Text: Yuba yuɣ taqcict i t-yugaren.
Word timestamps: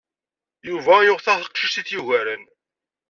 Yuba 0.69 0.95
yuɣ 1.05 1.19
taqcict 1.21 1.75
i 1.81 1.83
t-yugaren. 1.87 2.43